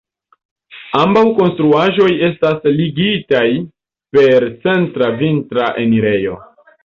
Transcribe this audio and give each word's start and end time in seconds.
Ambaŭ 1.01 1.21
konstruaĵoj 1.39 2.07
estas 2.29 2.65
ligitaj 2.79 3.43
per 4.17 4.49
centra 4.67 5.11
vitra 5.21 5.71
enirejo. 5.85 6.35